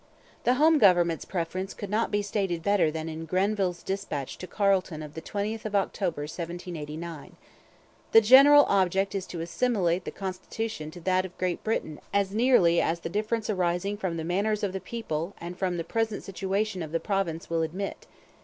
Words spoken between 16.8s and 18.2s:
of the Province will admit.